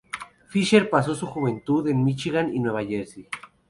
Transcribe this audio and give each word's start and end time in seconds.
Fischer 0.47 0.89
pasó 0.89 1.13
su 1.13 1.27
juventud 1.27 1.87
en 1.87 2.03
Míchigan 2.03 2.51
y 2.55 2.59
Nueva 2.59 2.83
Jersey. 2.83 3.27